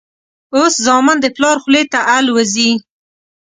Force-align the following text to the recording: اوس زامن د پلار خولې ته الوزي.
اوس 0.55 0.73
زامن 0.85 1.17
د 1.21 1.25
پلار 1.35 1.57
خولې 1.63 1.83
ته 1.91 1.99
الوزي. 2.17 2.71